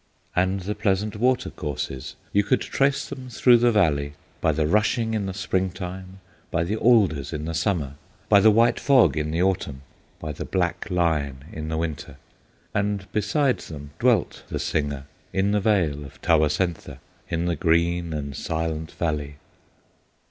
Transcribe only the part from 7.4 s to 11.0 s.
the Summer, By the white fog in the Autumn, By the black